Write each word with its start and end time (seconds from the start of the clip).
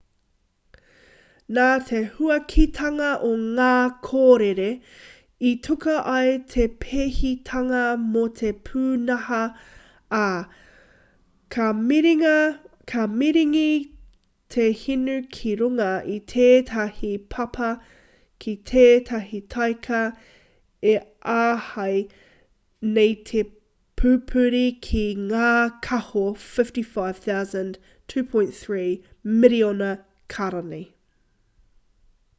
nā 1.55 1.63
te 1.87 1.97
huakitanga 2.17 3.07
o 3.29 3.29
ngā 3.55 3.71
kōrere 4.09 4.67
i 5.47 5.49
tuku 5.65 5.95
ai 6.11 6.27
te 6.53 6.67
pēhitanga 6.83 7.81
mō 8.13 8.21
te 8.37 8.51
pūnaha 8.69 9.39
ā 10.19 10.27
ka 11.55 11.65
maringi 11.79 13.65
te 14.55 14.67
hinu 14.83 15.17
ki 15.39 15.51
runga 15.63 15.89
i 16.13 16.21
tētahi 16.35 17.11
papa 17.35 17.73
ki 18.45 18.55
tētahi 18.71 19.41
taika 19.57 20.01
e 20.93 20.95
āhei 21.35 21.99
nei 22.99 23.13
te 23.33 23.43
pupuri 24.03 24.63
ki 24.89 25.03
ngā 25.27 25.51
kāho 25.89 26.23
55,000 26.47 27.81
2.3 28.15 28.89
miriona 29.43 29.93
kārani 30.37 30.81